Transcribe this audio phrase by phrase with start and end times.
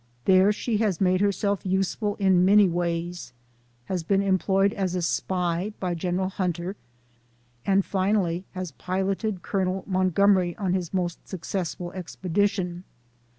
[0.25, 3.33] There she has made herself useful in many ways
[3.85, 6.75] has been employed as a spy by General Hunter,
[7.67, 9.83] and finally has piloted Col.
[9.85, 12.83] Montgomery on his most successful expedition.